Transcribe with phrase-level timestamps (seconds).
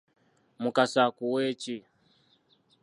[0.61, 1.77] Mukasa akuwe ki?